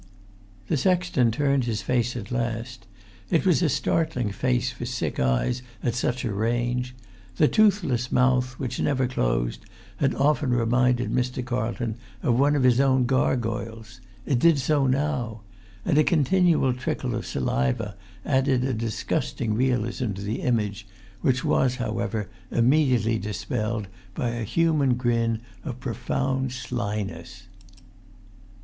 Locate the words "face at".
1.83-2.31